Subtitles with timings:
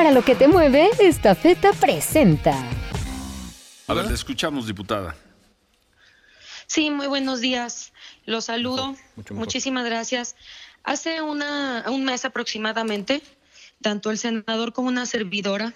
[0.00, 2.54] Para lo que te mueve, esta feta presenta.
[3.86, 5.14] A ver, le escuchamos, diputada.
[6.66, 7.92] Sí, muy buenos días.
[8.24, 8.96] Los saludo.
[9.28, 10.36] Muchísimas gracias.
[10.84, 13.20] Hace una, un mes aproximadamente,
[13.82, 15.74] tanto el senador como una servidora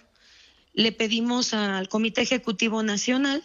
[0.73, 3.43] le pedimos al Comité Ejecutivo Nacional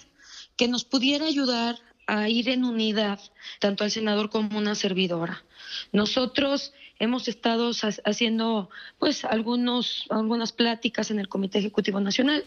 [0.55, 1.77] que nos pudiera ayudar
[2.09, 3.19] a ir en unidad,
[3.59, 5.43] tanto al senador como una servidora.
[5.91, 7.71] Nosotros hemos estado
[8.03, 12.43] haciendo pues algunos algunas pláticas en el Comité Ejecutivo Nacional.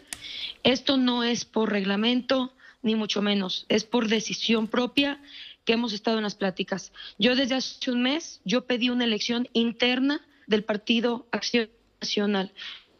[0.65, 2.53] Esto no es por reglamento
[2.83, 5.23] ni mucho menos, es por decisión propia
[5.65, 6.93] que hemos estado en las pláticas.
[7.19, 12.53] Yo desde hace un mes yo pedí una elección interna del Partido Acción Nacional,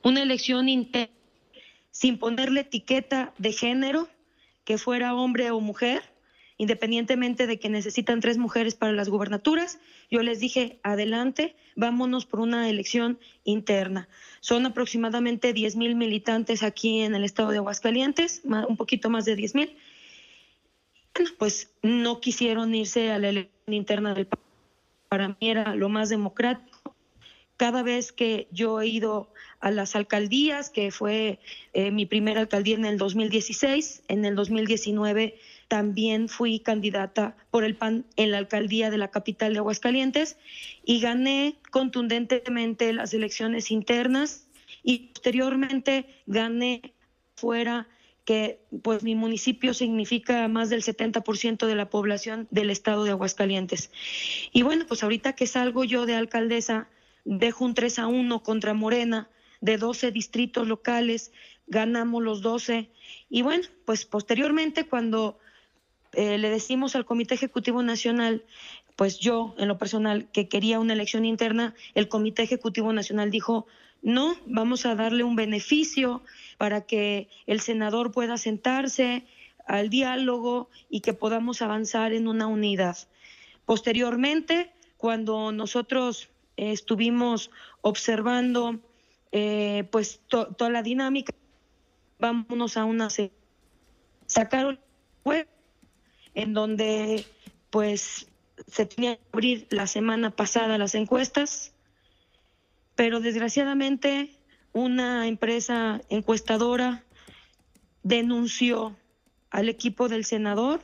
[0.03, 1.13] una elección interna
[1.91, 4.09] sin ponerle etiqueta de género,
[4.65, 6.12] que fuera hombre o mujer,
[6.63, 9.81] independientemente de que necesitan tres mujeres para las gubernaturas,
[10.13, 14.09] yo les dije, adelante, vámonos por una elección interna.
[14.39, 19.35] Son aproximadamente 10 mil militantes aquí en el estado de Aguascalientes, un poquito más de
[19.35, 19.77] 10 mil.
[21.17, 24.29] Bueno, pues no quisieron irse a la elección interna del
[25.09, 26.95] Para mí era lo más democrático.
[27.57, 31.41] Cada vez que yo he ido a las alcaldías, que fue
[31.73, 35.41] eh, mi primera alcaldía en el 2016, en el 2019
[35.73, 40.37] también fui candidata por el PAN en la alcaldía de la capital de Aguascalientes
[40.85, 44.47] y gané contundentemente las elecciones internas
[44.83, 46.93] y posteriormente gané
[47.37, 47.89] fuera
[48.27, 53.91] que pues mi municipio significa más del 70% de la población del estado de Aguascalientes.
[54.53, 56.91] Y bueno, pues ahorita que salgo yo de alcaldesa,
[57.25, 59.31] dejo un 3 a 1 contra Morena
[59.63, 61.33] de 12 distritos locales,
[61.67, 62.91] ganamos los 12
[63.31, 65.39] y bueno, pues posteriormente cuando
[66.13, 68.45] eh, le decimos al Comité Ejecutivo Nacional,
[68.97, 73.67] pues yo en lo personal que quería una elección interna, el Comité Ejecutivo Nacional dijo,
[74.03, 76.23] no, vamos a darle un beneficio
[76.59, 79.25] para que el senador pueda sentarse
[79.67, 82.97] al diálogo y que podamos avanzar en una unidad.
[83.65, 87.51] Posteriormente, cuando nosotros eh, estuvimos
[87.81, 88.81] observando
[89.31, 91.33] eh, pues toda la dinámica,
[92.19, 93.09] vámonos a una
[94.27, 94.79] sacaron
[96.35, 97.25] en donde
[97.71, 98.27] pues
[98.67, 101.73] se tenía que abrir la semana pasada las encuestas,
[102.95, 104.31] pero desgraciadamente
[104.73, 107.05] una empresa encuestadora
[108.03, 108.97] denunció
[109.51, 110.81] al equipo del senador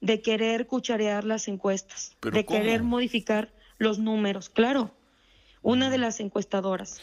[0.00, 4.94] de querer cucharear las encuestas, de querer modificar los números, claro,
[5.62, 7.00] una de las encuestadoras.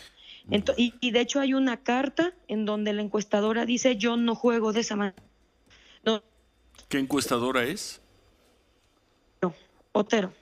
[0.78, 4.74] y, y, de hecho hay una carta en donde la encuestadora dice yo no juego
[4.74, 5.22] de esa manera.
[6.04, 6.24] No,
[6.88, 8.02] ¿Qué encuestadora es?
[9.42, 9.54] No,
[9.92, 10.34] Otero.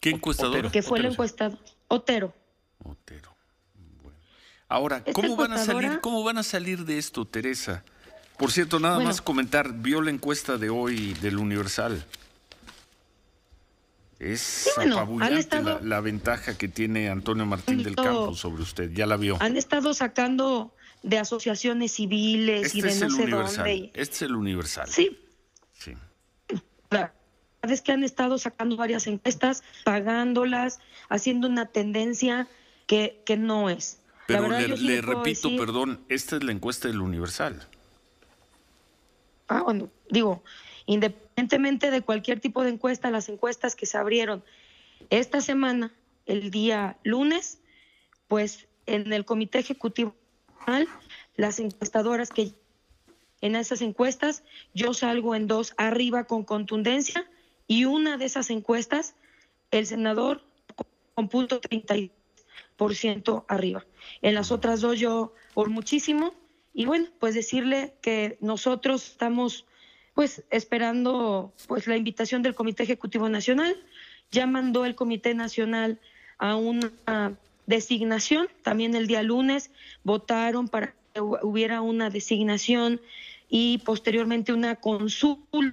[0.00, 0.70] ¿Qué encuestadora?
[0.70, 1.58] Que fue el encuestado.
[1.88, 2.32] Otero.
[2.84, 3.34] Otero.
[4.68, 7.82] Ahora, ¿cómo van a salir, cómo van a salir de esto, Teresa?
[8.36, 12.04] Por cierto, nada más comentar, vio la encuesta de hoy del Universal.
[14.18, 18.92] Es apabullante la, ventaja que tiene Antonio Martín del Campo sobre usted.
[18.92, 19.38] Ya la vio.
[19.40, 23.90] Han estado sacando de asociaciones civiles y este de no sé dónde.
[23.94, 24.88] Este es el Universal.
[24.88, 25.18] Sí,
[25.78, 25.94] Sí.
[26.90, 27.12] La
[27.62, 32.48] verdad es que han estado sacando varias encuestas, pagándolas, haciendo una tendencia
[32.86, 34.00] que, que no es.
[34.26, 37.66] Pero le, repito, perdón, esta es la encuesta del Universal.
[39.48, 40.42] Ah, bueno, digo,
[40.84, 44.44] independientemente de cualquier tipo de encuesta, las encuestas que se abrieron
[45.08, 45.94] esta semana,
[46.26, 47.60] el día lunes,
[48.26, 50.14] pues en el Comité Ejecutivo,
[51.36, 52.52] las encuestadoras que
[53.40, 54.42] en esas encuestas,
[54.74, 57.28] yo salgo en dos arriba con contundencia
[57.66, 59.14] y una de esas encuestas,
[59.70, 60.42] el senador
[61.14, 63.84] con punto 30% arriba.
[64.22, 66.34] En las otras dos yo por muchísimo
[66.72, 69.66] y bueno, pues decirle que nosotros estamos
[70.14, 73.76] pues esperando pues la invitación del Comité Ejecutivo Nacional.
[74.30, 76.00] Ya mandó el Comité Nacional
[76.38, 76.90] a una
[77.66, 79.70] designación, también el día lunes
[80.02, 83.00] votaron para hubiera una designación
[83.48, 85.72] y posteriormente una consulta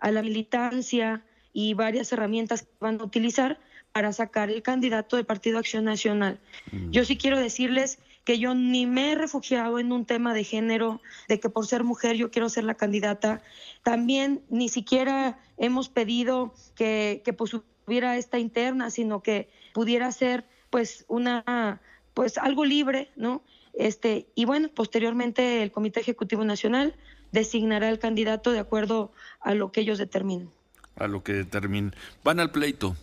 [0.00, 3.58] a la militancia y varias herramientas que van a utilizar
[3.92, 6.40] para sacar el candidato del Partido Acción Nacional.
[6.72, 6.90] Mm.
[6.90, 11.00] Yo sí quiero decirles que yo ni me he refugiado en un tema de género,
[11.28, 13.42] de que por ser mujer yo quiero ser la candidata.
[13.82, 17.52] También ni siquiera hemos pedido que, que pues
[17.86, 21.80] hubiera esta interna, sino que pudiera ser pues una
[22.14, 23.42] pues algo libre, ¿no?
[23.76, 26.94] Este, y bueno, posteriormente el Comité Ejecutivo Nacional
[27.32, 30.50] designará el candidato de acuerdo a lo que ellos determinen.
[30.96, 31.94] A lo que determinen.
[32.22, 32.96] Van al pleito,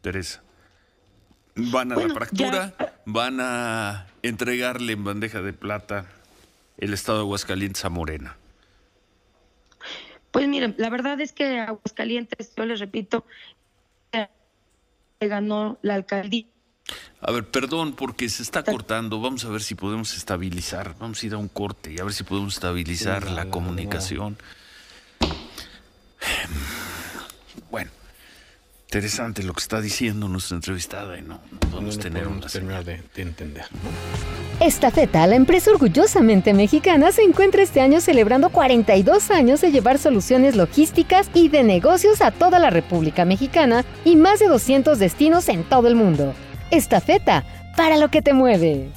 [0.00, 0.42] Teresa.
[1.54, 2.74] Van a la fractura.
[3.04, 6.06] van a entregarle en bandeja de plata
[6.78, 8.36] el Estado de Aguascalientes a Morena?
[10.30, 13.24] Pues miren, la verdad es que Aguascalientes, yo les repito,
[15.20, 16.46] ganó la alcaldía.
[17.20, 19.20] A ver, perdón, porque se está cortando.
[19.20, 20.94] Vamos a ver si podemos estabilizar.
[20.98, 24.36] Vamos a ir a un corte y a ver si podemos estabilizar la comunicación.
[27.70, 27.90] Bueno.
[28.94, 33.64] Interesante lo que está diciendo nuestra entrevistada y no, podemos tener una terminar de, entender.
[34.60, 39.98] Esta feta, la empresa orgullosamente mexicana, se encuentra este año celebrando 42 años de llevar
[39.98, 45.48] soluciones logísticas y de negocios a toda la República Mexicana y más de 200 destinos
[45.48, 46.32] en todo el mundo.
[46.74, 47.44] Esta feta,
[47.76, 48.90] para lo que te mueve.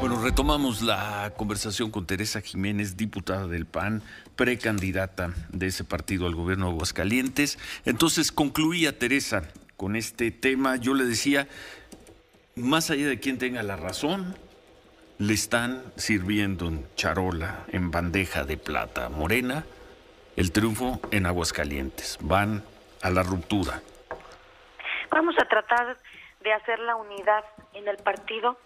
[0.00, 4.02] Bueno, retomamos la conversación con Teresa Jiménez, diputada del PAN,
[4.36, 7.58] precandidata de ese partido al gobierno de Aguascalientes.
[7.84, 9.42] Entonces concluía Teresa
[9.76, 10.76] con este tema.
[10.76, 11.46] Yo le decía,
[12.54, 14.34] más allá de quien tenga la razón,
[15.18, 19.64] le están sirviendo en charola, en bandeja de plata morena,
[20.36, 22.18] el triunfo en Aguascalientes.
[22.20, 22.62] Van
[23.02, 23.80] a la ruptura.
[25.10, 25.96] Vamos a tratar
[26.42, 28.58] de hacer la unidad en el partido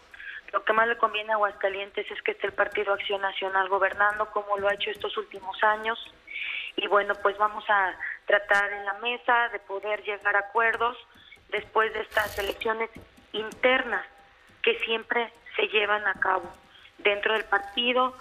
[0.52, 4.26] lo que más le conviene a Aguascalientes es que esté el Partido Acción Nacional gobernando
[4.30, 5.98] como lo ha hecho estos últimos años.
[6.76, 7.94] Y bueno, pues vamos a
[8.26, 10.96] tratar en la mesa de poder llegar a acuerdos
[11.50, 12.90] después de estas elecciones
[13.32, 14.04] internas
[14.62, 16.50] que siempre se llevan a cabo
[16.98, 18.16] dentro del partido,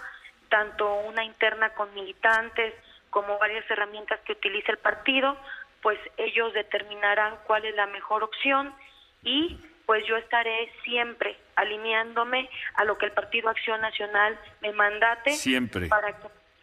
[0.48, 2.74] tanto una interna con militantes
[3.08, 5.36] como varias herramientas que utiliza el partido,
[5.82, 8.74] pues ellos determinarán cuál es la mejor opción
[9.22, 15.32] y pues yo estaré siempre alineándome a lo que el Partido Acción Nacional me mandate.
[15.32, 15.88] Siempre.
[15.88, 16.14] Para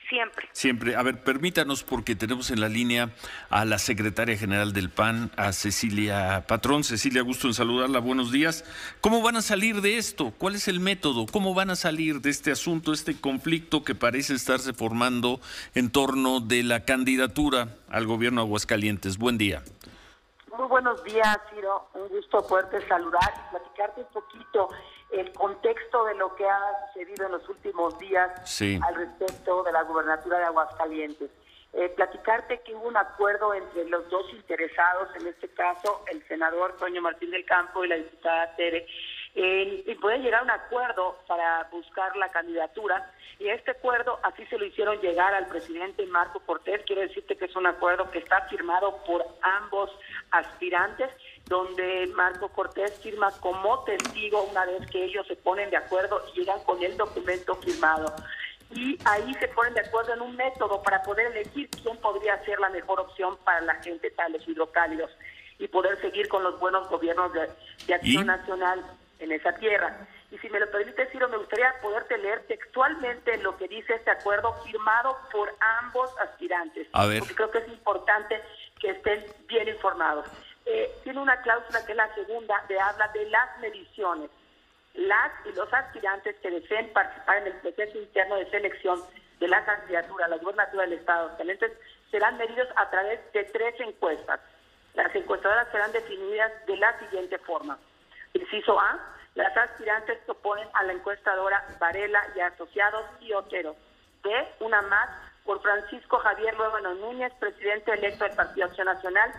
[0.10, 0.48] siempre.
[0.52, 0.96] Siempre.
[0.96, 3.12] A ver, permítanos, porque tenemos en la línea
[3.50, 6.84] a la secretaria general del PAN, a Cecilia Patrón.
[6.84, 8.00] Cecilia, gusto en saludarla.
[8.00, 8.66] Buenos días.
[9.02, 10.34] ¿Cómo van a salir de esto?
[10.38, 11.26] ¿Cuál es el método?
[11.32, 15.40] ¿Cómo van a salir de este asunto, este conflicto que parece estarse formando
[15.76, 19.18] en torno de la candidatura al gobierno de Aguascalientes?
[19.18, 19.64] Buen día.
[20.58, 21.90] Muy buenos días, Ciro.
[21.94, 24.70] Un gusto poderte saludar y platicarte un poquito
[25.12, 29.84] el contexto de lo que ha sucedido en los últimos días al respecto de la
[29.84, 31.30] gubernatura de Aguascalientes.
[31.74, 36.76] Eh, platicarte que hubo un acuerdo entre los dos interesados, en este caso el senador
[36.78, 38.88] Toño Martín del Campo y la diputada Tere,
[39.36, 43.12] y poder llegar a un acuerdo para buscar la candidatura.
[43.38, 46.82] Y este acuerdo así se lo hicieron llegar al presidente Marco Cortés.
[46.88, 49.92] Quiero decirte que es un acuerdo que está firmado por ambos
[50.32, 51.12] aspirantes,
[51.48, 56.40] donde Marco Cortés firma como testigo una vez que ellos se ponen de acuerdo y
[56.40, 58.14] llegan con el documento firmado.
[58.72, 62.60] Y ahí se ponen de acuerdo en un método para poder elegir quién podría ser
[62.60, 65.10] la mejor opción para la gente, para los hidrocálidos,
[65.58, 68.84] y poder seguir con los buenos gobiernos de, acción nacional
[69.20, 70.08] en esa tierra.
[70.30, 74.12] Y si me lo permite, Ciro, me gustaría poderte leer textualmente lo que dice este
[74.12, 76.90] acuerdo firmado por ambos aspirantes.
[76.92, 77.20] A ver.
[77.20, 78.42] Porque creo que es importante
[78.80, 80.28] que estén bien informados.
[80.70, 84.30] Eh, tiene una cláusula que es la segunda, de habla de las mediciones.
[84.96, 89.02] Las y los aspirantes que deseen participar en el proceso interno de selección
[89.40, 91.72] de la candidatura a la gubernatura del Estado, entonces
[92.12, 94.42] serán medidos a través de tres encuestas.
[94.94, 97.78] Las encuestadoras serán definidas de la siguiente forma.
[98.34, 99.00] Inciso A,
[99.36, 103.78] las aspirantes que oponen a la encuestadora Varela y Asociados y Otero.
[104.22, 105.10] B, una más
[105.46, 109.32] por Francisco Javier Luevano Núñez, presidente electo del Partido Acción Nacional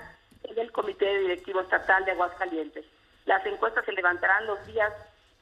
[0.50, 2.84] en el Comité Directivo Estatal de Aguascalientes.
[3.26, 4.92] Las encuestas se levantarán los días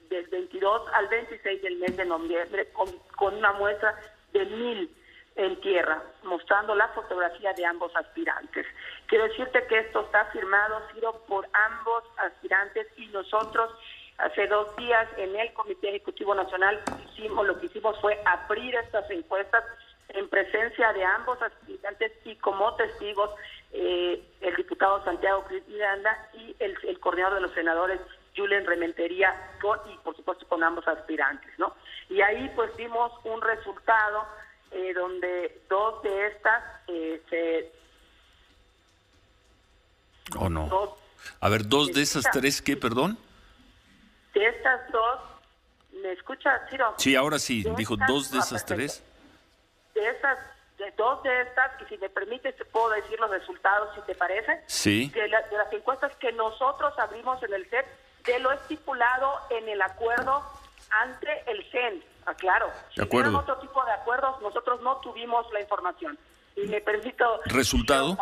[0.09, 3.99] del 22 al 26 del mes de noviembre con, con una muestra
[4.33, 4.97] de mil
[5.37, 8.67] en tierra, mostrando la fotografía de ambos aspirantes.
[9.07, 13.71] Quiero decirte que esto está firmado, Ciro, por ambos aspirantes y nosotros
[14.19, 19.11] hace dos días en el Comité Ejecutivo Nacional hicimos, lo que hicimos fue abrir estas
[19.11, 19.63] encuestas
[20.09, 23.31] en presencia de ambos aspirantes y como testigos
[23.79, 28.01] eh, el diputado Santiago Cris Miranda y el, el coordinador de los senadores
[28.35, 29.35] Julen Rementería
[29.87, 31.75] y por supuesto con ambos aspirantes, ¿no?
[32.09, 34.27] Y ahí pues vimos un resultado
[34.71, 37.73] eh, donde dos de estas eh, se...
[40.39, 40.97] ¿O no?
[41.41, 43.19] a ver, dos de esas tres, ¿qué, perdón?
[44.35, 45.21] De estas dos,
[46.03, 46.95] ¿me escuchas, Ciro?
[46.99, 49.03] Sí, ahora sí, dijo dos de esas tres.
[49.95, 50.39] De esas,
[50.79, 54.15] de dos de estas, y si me permites te puedo decir los resultados, si te
[54.15, 54.63] parece.
[54.67, 55.11] Sí.
[55.11, 57.87] De, de las encuestas que nosotros abrimos en el CEP,
[58.25, 60.43] de lo estipulado en el acuerdo
[60.91, 62.71] ante el CEN, aclaro.
[62.95, 63.39] De acuerdo.
[63.39, 66.19] otro tipo de acuerdos, nosotros no tuvimos la información.
[66.57, 67.41] y me permito...
[67.47, 68.17] ¿Resultado?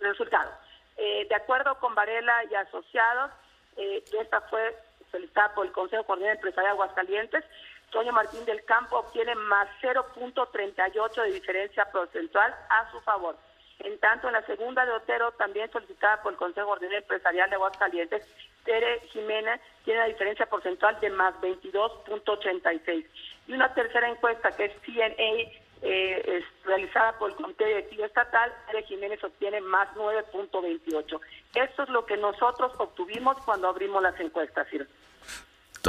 [0.00, 0.50] Resultado.
[0.96, 3.30] Eh, de acuerdo con Varela y asociados,
[3.76, 4.76] eh, esta fue
[5.12, 7.44] solicitada por el Consejo Coordinador Empresarial de Aguascalientes,
[7.92, 13.36] Toño Martín del Campo obtiene más 0.38 de diferencia porcentual a su favor.
[13.80, 17.56] En tanto, en la segunda de Otero, también solicitada por el Consejo Ordinario Empresarial de
[17.56, 18.26] Aguascalientes,
[18.64, 23.06] Tere Jiménez tiene una diferencia porcentual de más 22.86.
[23.48, 25.50] Y una tercera encuesta que es CNA,
[25.82, 31.20] eh, realizada por el Comité Directivo Estatal, Tere Jiménez obtiene más 9.28.
[31.56, 34.66] Esto es lo que nosotros obtuvimos cuando abrimos las encuestas,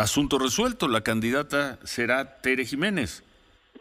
[0.02, 3.24] Asunto resuelto, la candidata será Tere Jiménez.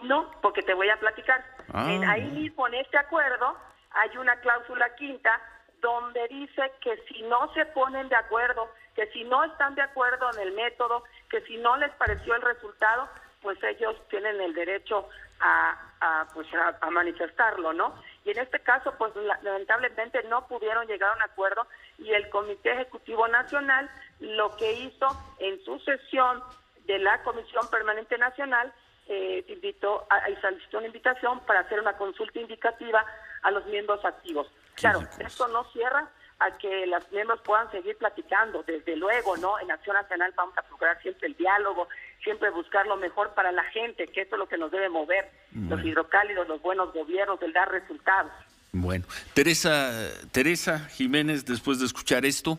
[0.02, 1.42] No, porque te voy a platicar.
[1.73, 1.87] Ah.
[2.09, 3.57] ahí mismo en este acuerdo
[3.92, 5.40] hay una cláusula quinta
[5.81, 10.31] donde dice que si no se ponen de acuerdo, que si no están de acuerdo
[10.35, 13.09] en el método, que si no les pareció el resultado,
[13.40, 15.09] pues ellos tienen el derecho
[15.40, 17.95] a, pues a, manifestarlo, ¿no?
[18.25, 21.66] Y en este caso, pues lamentablemente no pudieron llegar a un acuerdo
[21.99, 23.90] y el Comité Ejecutivo Nacional
[24.23, 25.07] lo que hizo
[25.38, 26.43] en su sesión
[26.87, 28.73] de la Comisión Permanente Nacional
[29.09, 33.05] eh, invitó a, solicitó una invitación para hacer una consulta indicativa
[33.43, 34.47] a los miembros activos.
[34.75, 39.59] Claro, esto no cierra a que los miembros puedan seguir platicando, desde luego, ¿no?
[39.61, 41.88] En Acción Nacional vamos a procurar siempre el diálogo,
[42.23, 45.31] siempre buscar lo mejor para la gente, que esto es lo que nos debe mover,
[45.52, 48.33] los hidrocálidos, los buenos gobiernos, el dar resultados.
[48.73, 49.93] Bueno, Teresa,
[50.33, 52.59] Teresa Jiménez, después de escuchar esto.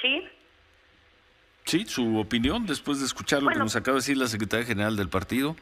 [0.00, 0.28] Sí.
[1.64, 4.96] Sí, su opinión después de escuchar lo que nos acaba de decir la secretaria general
[4.96, 5.56] del partido.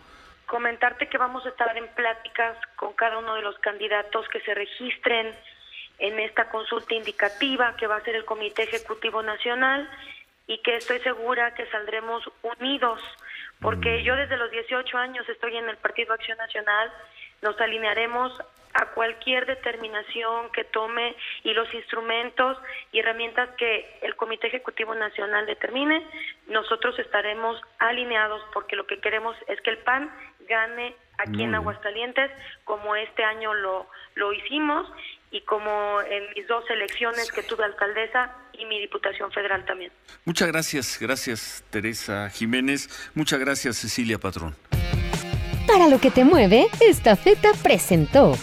[0.47, 4.55] Comentarte que vamos a estar en pláticas con cada uno de los candidatos que se
[4.55, 5.35] registren
[5.99, 9.89] en esta consulta indicativa que va a ser el Comité Ejecutivo Nacional
[10.47, 13.01] y que estoy segura que saldremos unidos,
[13.61, 14.05] porque mm.
[14.05, 16.93] yo desde los 18 años estoy en el Partido Acción Nacional,
[17.41, 18.33] nos alinearemos
[18.75, 22.59] a cualquier determinación que tome y los instrumentos
[22.93, 26.05] y herramientas que el Comité Ejecutivo Nacional determine,
[26.49, 30.11] nosotros estaremos alineados porque lo que queremos es que el PAN
[30.49, 32.31] gane aquí en Aguascalientes
[32.65, 34.91] como este año lo, lo hicimos
[35.31, 39.93] y como en mis dos elecciones que tuve alcaldesa y mi diputación federal también.
[40.25, 44.57] Muchas gracias, gracias Teresa Jiménez, muchas gracias Cecilia Patrón.
[45.67, 48.35] Para lo que te mueve, esta feta presentó.